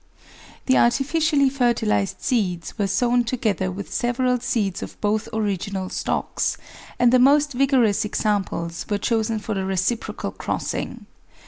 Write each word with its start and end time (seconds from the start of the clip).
The 0.65 0.79
artificially 0.79 1.47
fertilised 1.47 2.21
seeds 2.21 2.75
were 2.75 2.87
sown 2.87 3.23
together 3.23 3.69
with 3.69 3.93
several, 3.93 4.39
seeds 4.39 4.81
of 4.81 4.99
both 4.99 5.29
original 5.31 5.89
stocks, 5.91 6.57
and 6.97 7.13
the 7.13 7.19
most 7.19 7.53
vigorous 7.53 8.03
examples 8.03 8.87
were 8.89 8.97
chosen 8.97 9.37
for 9.37 9.53
the 9.53 9.63
reciprocal 9.63 10.31
crossing. 10.31 11.05